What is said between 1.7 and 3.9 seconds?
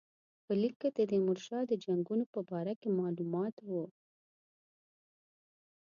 جنګونو په باره کې معلومات وو.